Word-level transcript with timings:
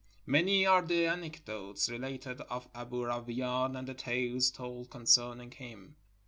Many 0.25 0.65
are 0.65 0.81
the 0.81 1.05
anecdotes 1.05 1.87
related 1.87 2.41
of 2.49 2.67
Aboo 2.73 3.05
Rawain 3.05 3.77
and 3.77 3.87
the 3.87 3.93
tales 3.93 4.49
told 4.49 4.89
concerning 4.89 5.51
him. 5.51 5.95